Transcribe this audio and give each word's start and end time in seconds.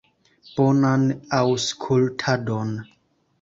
Bonan 0.53 1.03
aŭskultadon! 1.41 2.73